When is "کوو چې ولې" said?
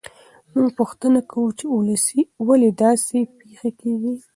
1.31-2.69